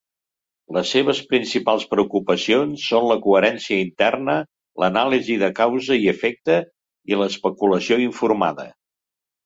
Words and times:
Les 0.77 0.93
seves 0.95 1.19
principals 1.33 1.85
preocupacions 1.91 2.87
són 2.93 3.05
la 3.13 3.19
coherència 3.27 3.79
interna, 3.83 4.39
l'anàlisi 4.85 5.39
de 5.45 5.53
causa 5.63 6.03
i 6.07 6.13
efecte 6.19 6.61
i 7.13 7.23
l'especulació 7.25 8.05
informada. 8.11 8.71